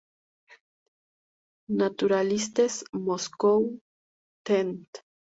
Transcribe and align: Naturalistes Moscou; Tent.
Naturalistes 1.81 2.83
Moscou; 2.93 3.77
Tent. 4.43 4.87